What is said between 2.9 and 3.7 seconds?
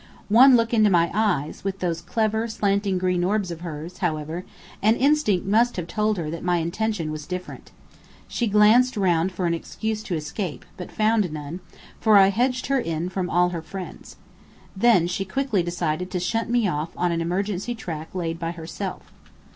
green orbs of